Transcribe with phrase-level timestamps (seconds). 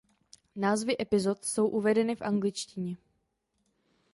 [0.55, 2.97] Názvy epizod jsou uvedeny v angličtině.